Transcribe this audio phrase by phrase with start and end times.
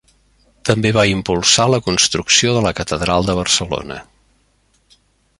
[0.67, 3.99] També va impulsar la construcció de la catedral de Barcelona.